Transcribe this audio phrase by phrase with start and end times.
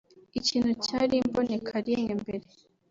[0.39, 2.45] ikintu cyari imbonekarimwe mbere